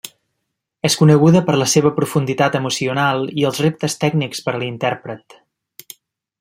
És 0.87 0.95
coneguda 1.01 1.41
per 1.49 1.57
la 1.63 1.67
seva 1.73 1.91
profunditat 1.99 2.57
emocional 2.61 3.23
i 3.43 3.47
els 3.51 3.63
reptes 3.67 3.99
tècnics 4.05 4.45
per 4.47 4.57
a 4.57 4.63
l'intèrpret. 4.65 5.41